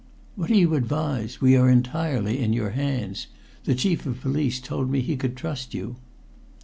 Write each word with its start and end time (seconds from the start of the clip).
"What 0.35 0.47
do 0.47 0.57
you 0.57 0.73
advise? 0.73 1.41
We 1.41 1.55
are 1.55 1.69
entirely 1.69 2.39
in 2.39 2.53
your 2.53 2.71
hands. 2.71 3.27
The 3.65 3.75
Chief 3.75 4.07
of 4.07 4.19
Police 4.21 4.59
told 4.59 4.89
me 4.89 5.01
he 5.01 5.15
could 5.15 5.35
trust 5.37 5.75
you." 5.75 5.97